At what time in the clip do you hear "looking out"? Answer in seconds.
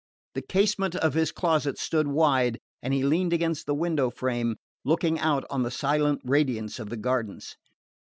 4.83-5.45